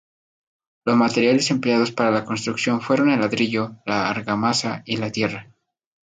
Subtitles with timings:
[0.83, 5.53] Los materiales empleados para la construcción fueron el ladrillo, la argamasa y la tierra.